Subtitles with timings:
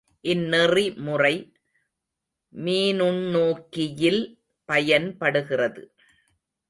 [0.23, 1.35] இந்நெறிமுறை
[2.55, 4.21] மீநுண்ணோக்கியில்
[4.65, 5.93] பயன்படுகிறது.